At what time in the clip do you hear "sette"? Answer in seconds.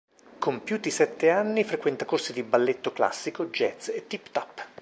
0.91-1.29